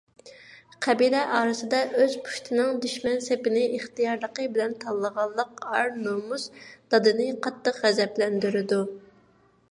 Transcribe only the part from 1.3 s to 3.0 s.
ئارىسىدا ئۆز پۇشتىنىڭ